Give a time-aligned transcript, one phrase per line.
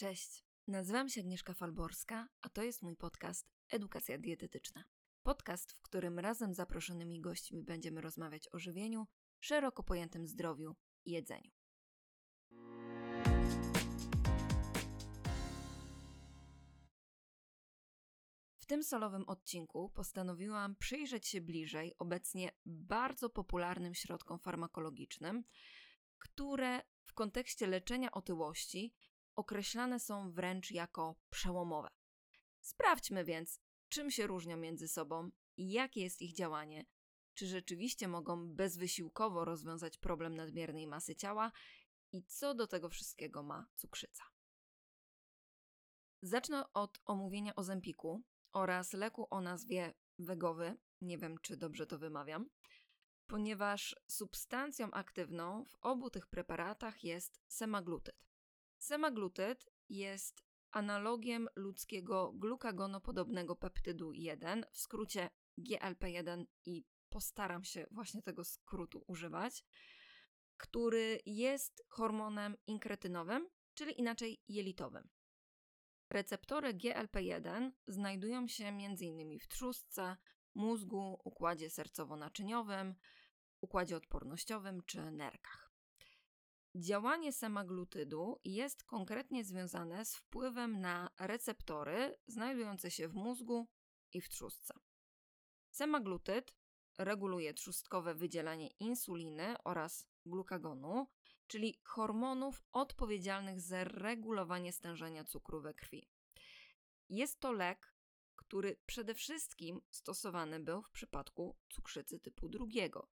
[0.00, 4.84] Cześć, nazywam się Agnieszka Falborska, a to jest mój podcast Edukacja Dietetyczna.
[5.22, 9.06] Podcast, w którym razem z zaproszonymi gośćmi będziemy rozmawiać o żywieniu,
[9.40, 11.50] szeroko pojętym zdrowiu i jedzeniu.
[18.58, 25.44] W tym solowym odcinku postanowiłam przyjrzeć się bliżej obecnie bardzo popularnym środkom farmakologicznym,
[26.18, 28.94] które w kontekście leczenia otyłości
[29.40, 31.88] określane są wręcz jako przełomowe.
[32.60, 36.86] Sprawdźmy więc, czym się różnią między sobą jakie jest ich działanie.
[37.34, 41.52] Czy rzeczywiście mogą bezwysiłkowo rozwiązać problem nadmiernej masy ciała
[42.12, 44.24] i co do tego wszystkiego ma cukrzyca.
[46.22, 48.22] Zacznę od omówienia ozempiku
[48.52, 52.50] oraz leku o nazwie wegowy, nie wiem czy dobrze to wymawiam,
[53.26, 58.29] ponieważ substancją aktywną w obu tych preparatach jest semaglutyd.
[58.80, 68.44] Semaglutyd jest analogiem ludzkiego glukagonopodobnego peptydu 1, w skrócie GLP1 i postaram się właśnie tego
[68.44, 69.64] skrótu używać,
[70.56, 75.08] który jest hormonem inkretynowym, czyli inaczej jelitowym.
[76.10, 79.38] Receptory GLP1 znajdują się m.in.
[79.38, 80.16] w trzustce,
[80.54, 82.94] mózgu, układzie sercowo-naczyniowym,
[83.60, 85.59] układzie odpornościowym czy nerkach.
[86.74, 93.68] Działanie semaglutydu jest konkretnie związane z wpływem na receptory znajdujące się w mózgu
[94.12, 94.74] i w trzustce.
[95.70, 96.54] Semaglutyd
[96.98, 101.06] reguluje trzustkowe wydzielanie insuliny oraz glukagonu,
[101.46, 106.08] czyli hormonów odpowiedzialnych za regulowanie stężenia cukru we krwi.
[107.08, 107.94] Jest to lek,
[108.36, 113.08] który przede wszystkim stosowany był w przypadku cukrzycy typu drugiego.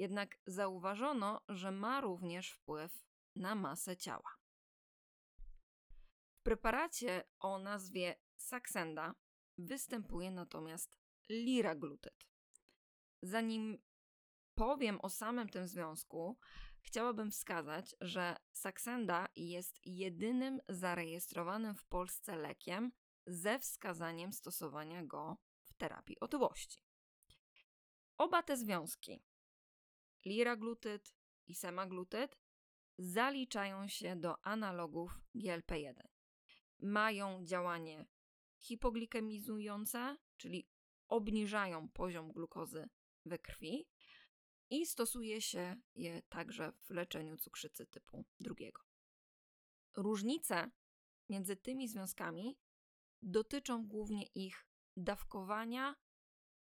[0.00, 3.04] Jednak zauważono, że ma również wpływ
[3.36, 4.36] na masę ciała.
[6.30, 9.14] W preparacie o nazwie Saxenda
[9.58, 12.28] występuje natomiast liraglutyd.
[13.22, 13.82] Zanim
[14.54, 16.38] powiem o samym tym związku,
[16.82, 22.92] chciałabym wskazać, że Saxenda jest jedynym zarejestrowanym w Polsce lekiem
[23.26, 26.84] ze wskazaniem stosowania go w terapii otyłości.
[28.16, 29.22] Oba te związki,
[30.24, 31.14] liraglutyd
[31.46, 32.36] i semaglutyd,
[32.98, 35.94] zaliczają się do analogów GLP-1.
[36.78, 38.06] Mają działanie
[38.58, 40.68] hipoglikemizujące, czyli
[41.08, 42.88] obniżają poziom glukozy
[43.24, 43.88] we krwi
[44.70, 48.82] i stosuje się je także w leczeniu cukrzycy typu drugiego.
[49.96, 50.70] Różnice
[51.28, 52.58] między tymi związkami
[53.22, 54.66] dotyczą głównie ich
[54.96, 55.96] dawkowania,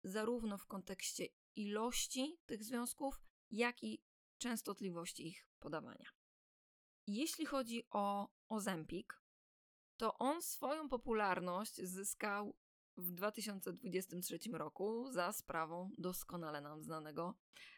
[0.04, 4.04] zarówno w kontekście ilości tych związków, jak i
[4.38, 6.10] częstotliwości ich podawania.
[7.08, 9.22] Jeśli chodzi o Ozempik,
[9.98, 12.58] to on swoją popularność zyskał
[12.98, 17.34] w 2023 roku za sprawą doskonale nam znanego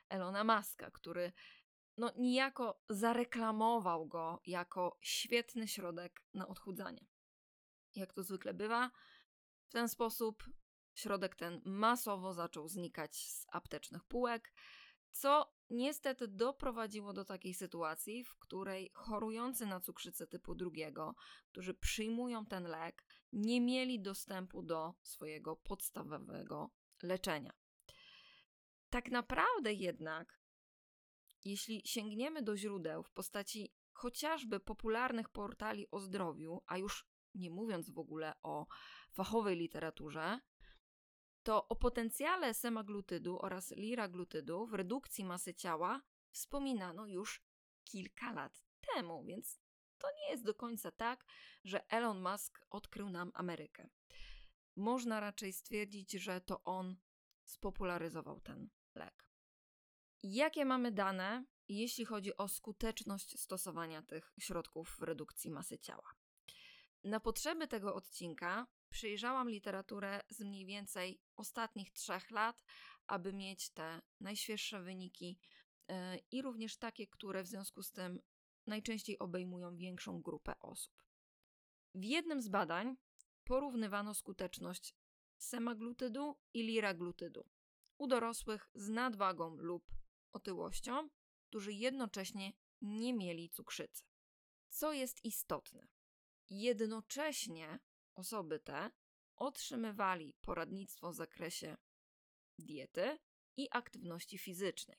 [0.10, 1.32] Elona Muska, który
[1.98, 7.06] no niejako zareklamował go jako świetny środek na odchudzanie.
[7.96, 8.92] Jak to zwykle bywa,
[9.68, 10.44] w ten sposób
[10.96, 14.54] środek ten masowo zaczął znikać z aptecznych półek,
[15.12, 21.16] co niestety doprowadziło do takiej sytuacji, w której chorujący na cukrzycę typu drugiego,
[21.48, 26.72] którzy przyjmują ten lek, nie mieli dostępu do swojego podstawowego
[27.04, 27.54] leczenia.
[28.90, 30.42] Tak naprawdę jednak,
[31.46, 37.90] jeśli sięgniemy do źródeł w postaci chociażby popularnych portali o zdrowiu, a już nie mówiąc
[37.90, 38.68] w ogóle o
[39.12, 40.40] fachowej literaturze,
[41.48, 47.42] to o potencjale semaglutydu oraz liraglutydu w redukcji masy ciała wspominano już
[47.84, 48.64] kilka lat
[48.94, 49.60] temu, więc
[49.98, 51.26] to nie jest do końca tak,
[51.64, 53.90] że Elon Musk odkrył nam Amerykę.
[54.76, 56.96] Można raczej stwierdzić, że to on
[57.46, 59.30] spopularyzował ten lek.
[60.24, 66.12] Jakie mamy dane, jeśli chodzi o skuteczność stosowania tych środków w redukcji masy ciała?
[67.04, 72.64] Na potrzeby tego odcinka przyjrzałam literaturę z mniej więcej ostatnich trzech lat,
[73.08, 75.40] aby mieć te najświeższe wyniki
[75.88, 78.20] e, i również takie, które w związku z tym
[78.68, 81.04] najczęściej obejmują większą grupę osób.
[81.96, 82.98] W jednym z badań
[83.44, 84.96] porównywano skuteczność
[85.38, 87.50] semaglutydu i liraglutydu
[87.98, 89.84] u dorosłych z nadwagą lub
[90.34, 91.10] otyłością,
[91.50, 94.04] którzy jednocześnie nie mieli cukrzycy.
[94.70, 95.88] Co jest istotne,
[96.50, 97.80] jednocześnie
[98.18, 98.92] osoby te
[99.36, 101.78] otrzymywali poradnictwo w zakresie
[102.60, 103.20] diety
[103.58, 104.98] i aktywności fizycznej.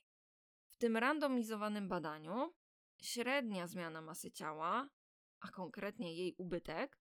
[0.69, 2.53] W tym randomizowanym badaniu
[3.01, 4.89] średnia zmiana masy ciała
[5.39, 6.99] a konkretnie jej ubytek,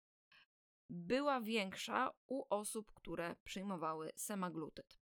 [0.89, 4.99] była większa u osób, które przyjmowały semaglutyd.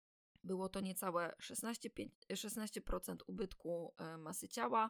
[0.43, 4.89] Było to niecałe 16%, 16% ubytku e, masy ciała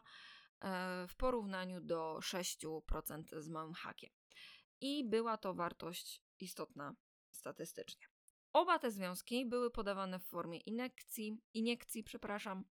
[0.60, 4.10] e, w porównaniu do 6% z małym hakiem.
[4.82, 6.96] I była to wartość istotna
[7.30, 8.06] statystycznie.
[8.52, 12.64] Oba te związki były podawane w formie iniekcji, iniekcji przepraszam,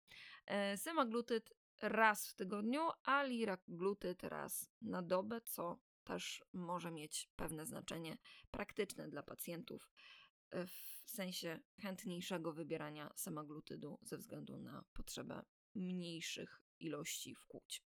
[0.46, 7.66] e, semaglutyd raz w tygodniu, a liraglutyd raz na dobę, co też może mieć pewne
[7.66, 8.18] znaczenie
[8.50, 9.90] praktyczne dla pacjentów
[10.50, 15.44] e, w sensie chętniejszego wybierania semaglutydu ze względu na potrzebę
[15.74, 17.87] mniejszych ilości wkłuć.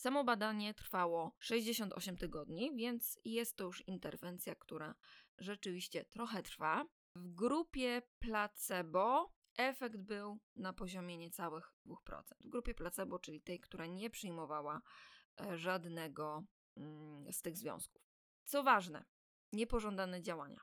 [0.00, 4.94] Samo badanie trwało 68 tygodni, więc jest to już interwencja, która
[5.38, 6.84] rzeczywiście trochę trwa.
[7.14, 12.22] W grupie placebo efekt był na poziomie niecałych 2%.
[12.40, 14.82] W grupie placebo, czyli tej, która nie przyjmowała
[15.40, 16.44] e, żadnego
[16.76, 18.02] mm, z tych związków.
[18.44, 19.04] Co ważne,
[19.52, 20.60] niepożądane działania,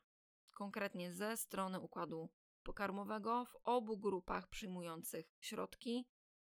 [0.53, 2.29] konkretnie ze strony układu
[2.63, 6.07] pokarmowego w obu grupach przyjmujących środki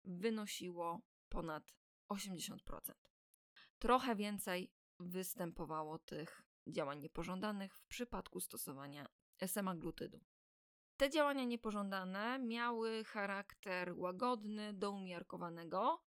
[0.05, 2.59] wynosiło ponad 80%.
[3.79, 9.07] Trochę więcej występowało tych działań niepożądanych w przypadku stosowania
[9.47, 10.21] semaglutidu.
[10.97, 16.05] Te działania niepożądane miały charakter łagodny do umiarkowanego.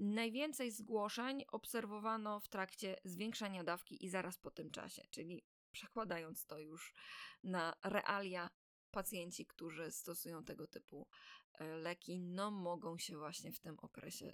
[0.00, 6.58] Najwięcej zgłoszeń obserwowano w trakcie zwiększania dawki i zaraz po tym czasie, czyli przekładając to
[6.58, 6.94] już
[7.42, 8.50] na realia,
[8.90, 11.08] pacjenci, którzy stosują tego typu
[11.52, 14.32] e, leki, no mogą się właśnie w tym okresie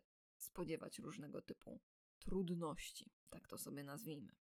[0.53, 1.81] spodziewać różnego typu
[2.19, 4.33] trudności, tak to sobie nazwijmy.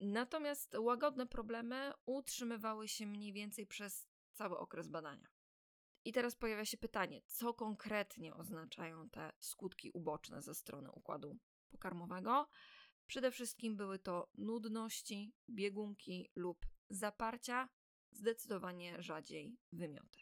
[0.00, 5.28] Natomiast łagodne problemy utrzymywały się mniej więcej przez cały okres badania.
[6.04, 12.48] I teraz pojawia się pytanie, co konkretnie oznaczają te skutki uboczne ze strony układu pokarmowego?
[13.06, 17.68] Przede wszystkim były to nudności, biegunki lub zaparcia,
[18.10, 20.20] zdecydowanie rzadziej wymioty.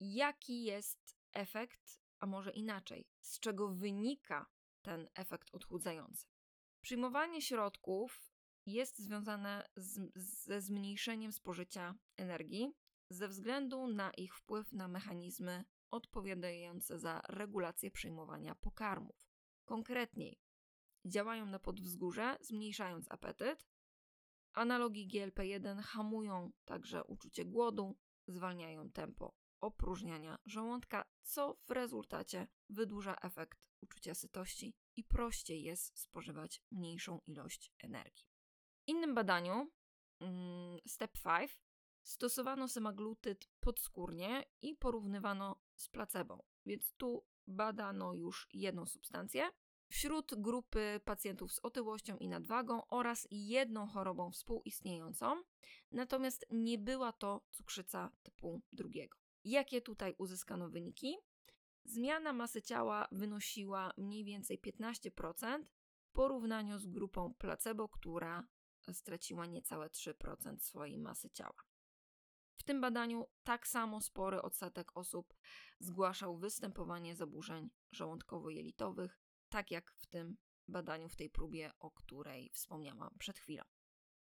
[0.00, 4.46] Jaki jest efekt, a może inaczej, z czego wynika
[4.82, 6.26] ten efekt odchudzający?
[6.80, 8.34] Przyjmowanie środków
[8.66, 10.12] jest związane z,
[10.44, 12.74] ze zmniejszeniem spożycia energii
[13.10, 19.16] ze względu na ich wpływ na mechanizmy odpowiadające za regulację przyjmowania pokarmów.
[19.64, 20.40] Konkretniej,
[21.04, 23.66] działają na podwzgórze, zmniejszając apetyt.
[24.52, 27.96] Analogi GLP-1 hamują także uczucie głodu,
[28.26, 29.34] zwalniają tempo
[29.64, 37.72] opróżniania żołądka, co w rezultacie wydłuża efekt uczucia sytości i prościej jest spożywać mniejszą ilość
[37.78, 38.26] energii.
[38.76, 39.70] W innym badaniu,
[40.20, 41.58] mm, Step 5,
[42.02, 49.50] stosowano semaglutyd podskórnie i porównywano z placebo, więc tu badano już jedną substancję.
[49.88, 55.42] Wśród grupy pacjentów z otyłością i nadwagą oraz jedną chorobą współistniejącą,
[55.90, 59.23] natomiast nie była to cukrzyca typu drugiego.
[59.44, 61.16] Jakie tutaj uzyskano wyniki?
[61.84, 65.64] Zmiana masy ciała wynosiła mniej więcej 15%
[66.00, 68.46] w porównaniu z grupą placebo, która
[68.92, 71.64] straciła niecałe 3% swojej masy ciała.
[72.56, 75.34] W tym badaniu tak samo spory odsetek osób
[75.78, 80.36] zgłaszał występowanie zaburzeń żołądkowo-jelitowych, tak jak w tym
[80.68, 83.64] badaniu, w tej próbie, o której wspomniałam przed chwilą.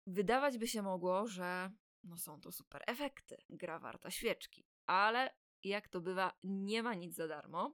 [0.08, 1.72] Wydawać by się mogło, że
[2.04, 7.16] no są to super efekty, gra warta świeczki, ale jak to bywa, nie ma nic
[7.16, 7.74] za darmo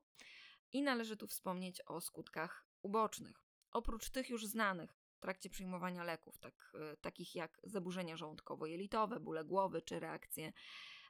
[0.72, 3.44] i należy tu wspomnieć o skutkach ubocznych.
[3.72, 9.46] Oprócz tych już znanych, w trakcie przyjmowania leków, tak, e, takich jak zaburzenia żołądkowo-jelitowe, bóle
[9.46, 10.54] głowy czy reakcje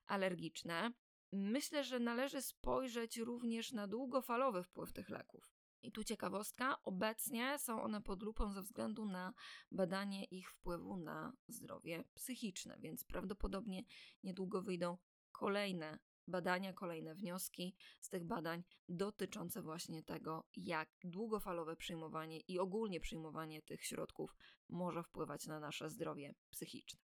[0.07, 0.91] alergiczne.
[1.31, 5.53] Myślę, że należy spojrzeć również na długofalowy wpływ tych leków.
[5.81, 9.33] I tu ciekawostka, obecnie są one pod lupą ze względu na
[9.71, 13.83] badanie ich wpływu na zdrowie psychiczne, więc prawdopodobnie
[14.23, 14.97] niedługo wyjdą
[15.31, 22.99] kolejne badania, kolejne wnioski z tych badań dotyczące właśnie tego, jak długofalowe przyjmowanie i ogólnie
[22.99, 24.35] przyjmowanie tych środków
[24.69, 26.99] może wpływać na nasze zdrowie psychiczne.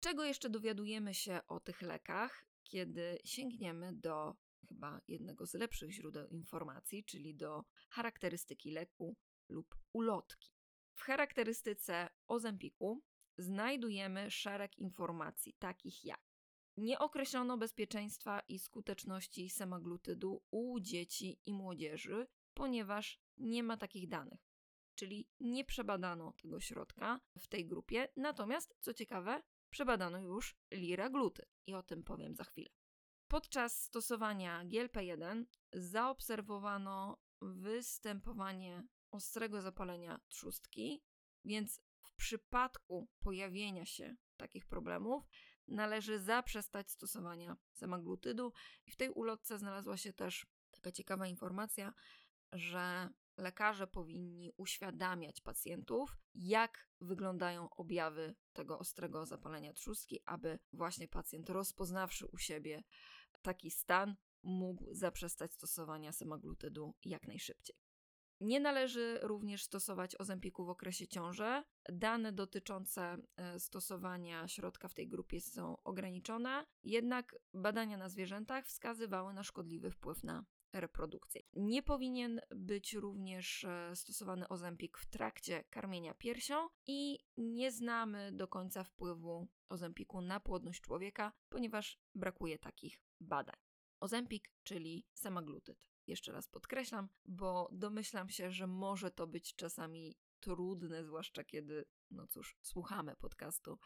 [0.00, 4.34] Czego jeszcze dowiadujemy się o tych lekach, kiedy sięgniemy do
[4.68, 9.16] chyba jednego z lepszych źródeł informacji, czyli do charakterystyki leku
[9.48, 10.50] lub ulotki.
[10.94, 13.02] W charakterystyce Ozempiku
[13.38, 16.29] znajdujemy szereg informacji, takich jak
[16.80, 24.50] nie określono bezpieczeństwa i skuteczności semaglutydu u dzieci i młodzieży, ponieważ nie ma takich danych.
[24.94, 31.74] Czyli nie przebadano tego środka w tej grupie, natomiast co ciekawe, przebadano już liraglutyd i
[31.74, 32.70] o tym powiem za chwilę.
[33.28, 41.02] Podczas stosowania GLP-1 zaobserwowano występowanie ostrego zapalenia trzustki,
[41.44, 45.28] Więc w przypadku pojawienia się takich problemów
[45.70, 48.52] należy zaprzestać stosowania semaglutydu.
[48.86, 51.94] I w tej ulotce znalazła się też taka ciekawa informacja,
[52.52, 61.50] że lekarze powinni uświadamiać pacjentów, jak wyglądają objawy tego ostrego zapalenia trzustki, aby właśnie pacjent
[61.50, 62.82] rozpoznawszy u siebie
[63.42, 67.76] taki stan, mógł zaprzestać stosowania semaglutydu jak najszybciej.
[68.40, 71.62] Nie należy również stosować ozempiku w okresie ciąży.
[71.88, 79.34] Dane dotyczące e, stosowania środka w tej grupie są ograniczone, jednak badania na zwierzętach wskazywały
[79.34, 81.42] na szkodliwy wpływ na reprodukcję.
[81.52, 88.48] Nie powinien być również e, stosowany ozempik w trakcie karmienia piersią i nie znamy do
[88.48, 93.56] końca wpływu ozempiku na płodność człowieka, ponieważ brakuje takich badań.
[94.00, 95.90] Ozempik, czyli semaglutyd.
[96.10, 102.26] Jeszcze raz podkreślam, bo domyślam się, że może to być czasami trudne, zwłaszcza kiedy, no
[102.26, 103.78] cóż, słuchamy podcastu,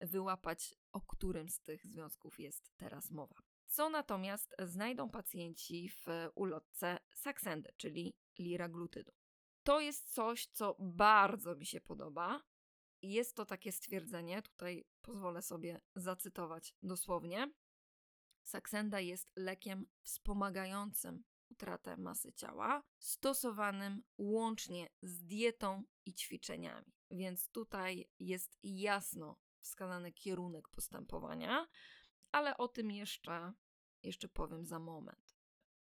[0.00, 3.34] wyłapać, o którym z tych związków jest teraz mowa.
[3.66, 9.12] Co natomiast znajdą pacjenci w ulotce Saxendy, czyli liraglutydu.
[9.62, 12.42] To jest coś, co bardzo mi się podoba.
[13.02, 17.52] Jest to takie stwierdzenie, tutaj pozwolę sobie zacytować dosłownie.
[18.42, 26.92] Saksenda jest lekiem wspomagającym utratę masy ciała, stosowanym łącznie z dietą i ćwiczeniami.
[27.10, 31.66] Więc tutaj jest jasno wskazany kierunek postępowania,
[32.32, 33.52] ale o tym jeszcze,
[34.02, 35.36] jeszcze powiem za moment.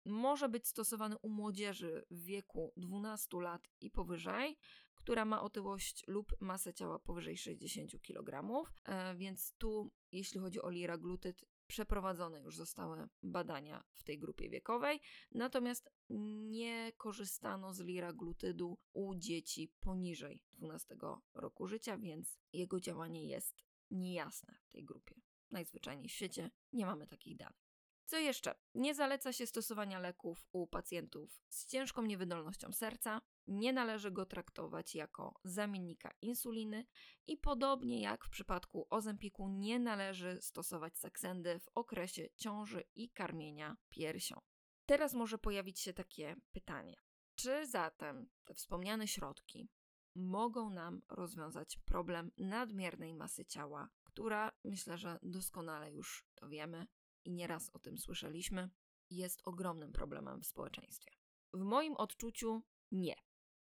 [0.04, 4.59] Może być stosowany u młodzieży w wieku 12 lat i powyżej,
[4.95, 10.71] która ma otyłość lub masę ciała powyżej 60 kg, e, więc tu, jeśli chodzi o
[10.71, 15.00] liraglutyd, przeprowadzone już zostały badania w tej grupie wiekowej,
[15.31, 20.97] natomiast nie korzystano z liraglutydu u dzieci poniżej 12
[21.35, 25.14] roku życia, więc jego działanie jest niejasne w tej grupie.
[25.50, 27.72] Najzwyczajniej w świecie nie mamy takich danych.
[28.04, 28.54] Co jeszcze?
[28.75, 33.21] Nie zaleca się stosowania leków u pacjentów z ciężką niewydolnością serca.
[33.47, 36.87] Nie należy go traktować jako zamiennika insuliny
[37.26, 43.76] i podobnie jak w przypadku ozempiku nie należy stosować saksendy w okresie ciąży i karmienia
[43.88, 44.40] piersią.
[44.87, 46.97] Teraz może pojawić się takie pytanie:
[47.35, 49.68] czy zatem te wspomniane środki
[50.14, 56.87] mogą nam rozwiązać problem nadmiernej masy ciała, która myślę, że doskonale już to wiemy,
[57.25, 58.71] i nieraz o tym słyszeliśmy,
[59.11, 61.11] jest ogromnym problemem w społeczeństwie.
[61.52, 63.14] W moim odczuciu nie.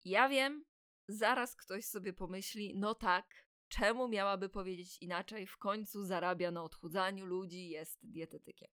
[0.04, 0.64] Ja wiem,
[1.08, 7.26] zaraz ktoś sobie pomyśli, no tak, czemu miałaby powiedzieć inaczej, w końcu zarabia na odchudzaniu
[7.26, 8.68] ludzi, jest dietetykiem.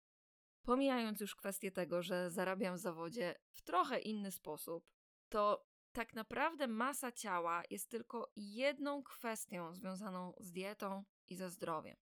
[0.64, 4.86] Pomijając już kwestię tego, że zarabiam w zawodzie w trochę inny sposób,
[5.30, 11.98] to tak naprawdę masa ciała jest tylko jedną kwestią związaną z dietą i ze zdrowiem.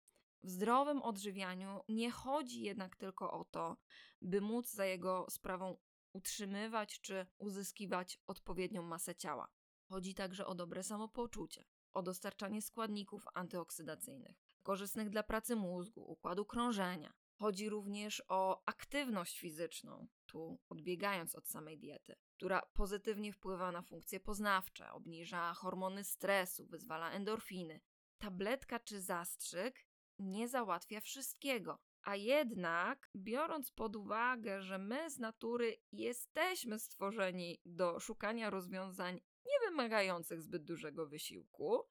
[0.43, 3.77] W zdrowym odżywianiu nie chodzi jednak tylko o to,
[4.21, 5.77] by móc za jego sprawą
[6.13, 9.47] utrzymywać czy uzyskiwać odpowiednią masę ciała.
[9.89, 17.13] Chodzi także o dobre samopoczucie, o dostarczanie składników antyoksydacyjnych, korzystnych dla pracy mózgu, układu krążenia.
[17.37, 24.19] Chodzi również o aktywność fizyczną, tu odbiegając od samej diety, która pozytywnie wpływa na funkcje
[24.19, 27.81] poznawcze, obniża hormony stresu, wyzwala endorfiny.
[28.17, 29.84] Tabletka czy zastrzyk
[30.19, 31.79] nie załatwia wszystkiego.
[32.03, 39.69] A jednak, biorąc pod uwagę, że my z natury jesteśmy stworzeni do szukania rozwiązań nie
[39.69, 41.83] wymagających zbyt dużego wysiłku,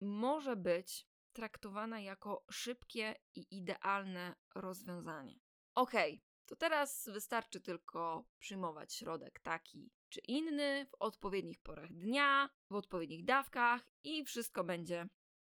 [0.00, 5.40] może być traktowana jako szybkie i idealne rozwiązanie.
[5.74, 12.50] Okej, okay, to teraz wystarczy tylko przyjmować środek taki czy inny w odpowiednich porach dnia,
[12.70, 15.08] w odpowiednich dawkach i wszystko będzie,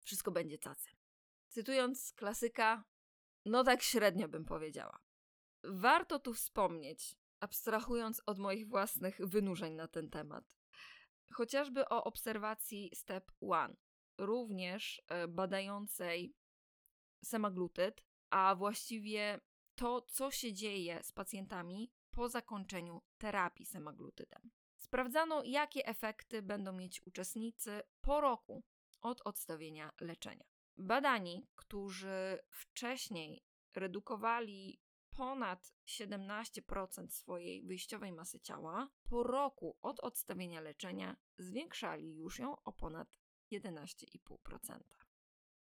[0.04, 0.90] wszystko będzie cacy.
[1.54, 2.84] Cytując klasyka,
[3.44, 4.98] no tak średnio bym powiedziała.
[5.64, 10.44] Warto tu wspomnieć, abstrahując od moich własnych wynurzeń na ten temat,
[11.32, 13.76] chociażby o obserwacji Step 1,
[14.18, 16.34] również e, badającej
[17.24, 19.40] semaglutyd, a właściwie
[19.74, 24.50] to, co się dzieje z pacjentami po zakończeniu terapii semaglutydem.
[24.76, 28.64] Sprawdzano, jakie efekty będą mieć uczestnicy po roku
[29.00, 30.53] od odstawienia leczenia.
[30.76, 34.80] Badani, którzy wcześniej redukowali
[35.16, 42.72] ponad 17% swojej wyjściowej masy ciała, po roku od odstawienia leczenia zwiększali już ją o
[42.72, 43.18] ponad
[43.52, 44.80] 11,5%.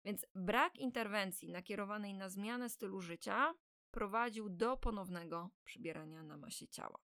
[0.04, 3.54] Więc brak interwencji nakierowanej na zmianę stylu życia
[3.90, 6.98] prowadził do ponownego przybierania na masie ciała.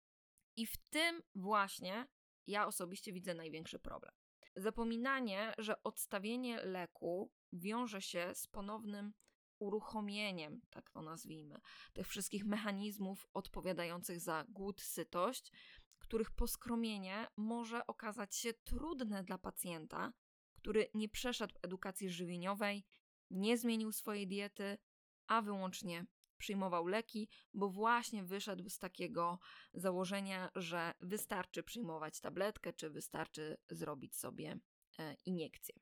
[0.56, 2.08] I w tym właśnie
[2.46, 4.14] ja osobiście widzę największy problem.
[4.56, 9.12] Zapominanie, że odstawienie leku wiąże się z ponownym
[9.58, 11.60] uruchomieniem, tak to nazwijmy,
[11.92, 15.52] tych wszystkich mechanizmów odpowiadających za głód, sytość,
[15.98, 20.12] których poskromienie może okazać się trudne dla pacjenta,
[20.54, 22.84] który nie przeszedł edukacji żywieniowej,
[23.30, 24.78] nie zmienił swojej diety,
[25.26, 26.06] a wyłącznie
[26.42, 29.38] przyjmował leki, bo właśnie wyszedł z takiego
[29.74, 34.58] założenia, że wystarczy przyjmować tabletkę, czy wystarczy zrobić sobie
[34.98, 35.74] e, iniekcję.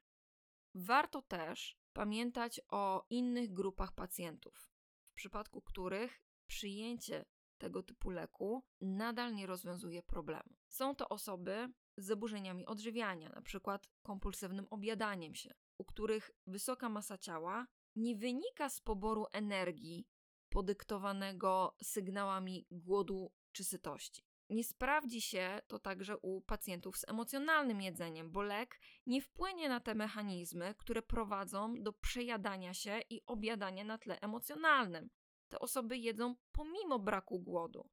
[0.75, 4.71] Warto też pamiętać o innych grupach pacjentów,
[5.05, 7.25] w przypadku których przyjęcie
[7.59, 10.55] tego typu leku nadal nie rozwiązuje problemu.
[10.69, 13.79] Są to osoby z zaburzeniami odżywiania, np.
[14.03, 20.07] kompulsywnym objadaniem się, u których wysoka masa ciała nie wynika z poboru energii
[20.51, 24.23] podyktowanego sygnałami głodu czy sytości.
[24.51, 29.81] Nie sprawdzi się to także u pacjentów z emocjonalnym jedzeniem, bo lek nie wpłynie na
[29.81, 35.11] te mechanizmy, które prowadzą do przejadania się i objadania na tle emocjonalnym.
[35.49, 37.89] Te osoby jedzą pomimo braku głodu.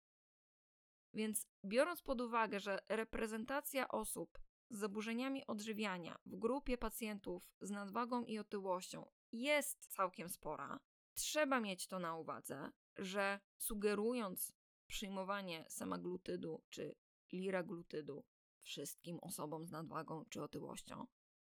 [1.14, 8.26] Więc biorąc pod uwagę, że reprezentacja osób z zaburzeniami odżywiania w grupie pacjentów z nadwagą
[8.26, 10.80] i otyłością jest całkiem spora,
[11.18, 14.54] trzeba mieć to na uwadze, że sugerując
[14.88, 16.96] przyjmowanie semaglutydu czy
[17.32, 18.26] liraglutydu
[18.62, 21.08] wszystkim osobom z nadwagą czy otyłością,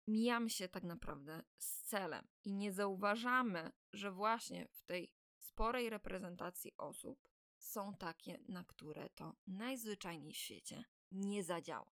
[0.07, 6.71] mijamy się tak naprawdę z celem i nie zauważamy, że właśnie w tej sporej reprezentacji
[6.77, 11.91] osób są takie, na które to najzwyczajniej w świecie nie zadziała.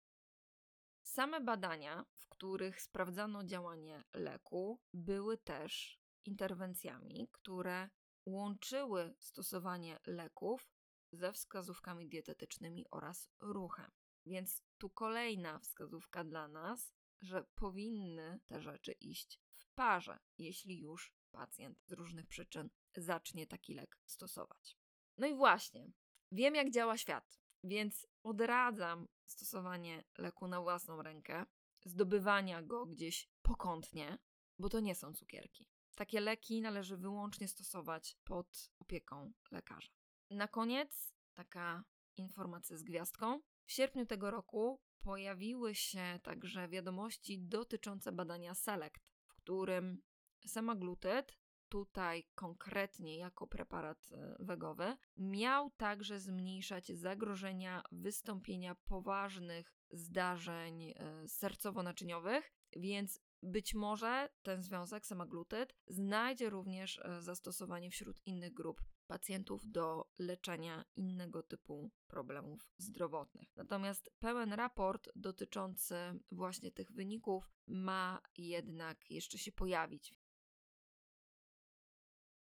[1.04, 7.90] Same badania, w których sprawdzano działanie leku, były też interwencjami, które
[8.26, 10.72] łączyły stosowanie leków
[11.12, 13.92] ze wskazówkami dietetycznymi oraz ruchem.
[14.26, 21.14] Więc tu kolejna wskazówka dla nas, że powinny te rzeczy iść w parze, jeśli już
[21.32, 24.78] pacjent z różnych przyczyn zacznie taki lek stosować.
[25.18, 25.92] No i właśnie,
[26.32, 31.46] wiem jak działa świat, więc odradzam stosowanie leku na własną rękę,
[31.86, 34.18] zdobywania go gdzieś pokątnie,
[34.60, 35.73] bo to nie są cukierki.
[35.96, 39.92] Takie leki należy wyłącznie stosować pod opieką lekarza.
[40.30, 41.84] Na koniec taka
[42.18, 43.42] informacja z gwiazdką.
[43.66, 50.02] W sierpniu tego roku pojawiły się także wiadomości dotyczące badania SELECT, w którym
[50.46, 51.38] semaglutyd,
[51.70, 60.94] tutaj konkretnie jako preparat e, wegowy, miał także zmniejszać zagrożenia wystąpienia poważnych zdarzeń e,
[61.28, 62.42] sercowo-naczyniowych,
[62.76, 70.12] więc być może ten związek, semaglutyd, znajdzie również e, zastosowanie wśród innych grup pacjentów do
[70.20, 73.56] leczenia innego typu problemów zdrowotnych.
[73.56, 75.96] Natomiast pełen raport dotyczący
[76.32, 80.14] właśnie tych wyników ma jednak jeszcze się pojawić.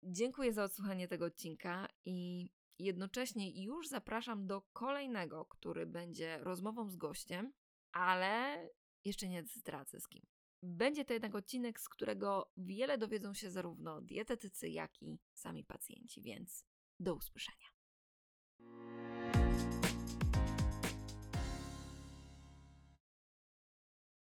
[0.03, 6.97] Dziękuję za odsłuchanie tego odcinka i jednocześnie już zapraszam do kolejnego, który będzie rozmową z
[6.97, 7.53] gościem,
[7.93, 8.69] ale
[9.05, 10.36] jeszcze nie zdradzę z kim.
[10.69, 16.23] Będzie to jednak odcinek, z którego wiele dowiedzą się zarówno dietetycy, jak i sami pacjenci,
[16.23, 16.65] więc
[17.01, 17.67] do usłyszenia.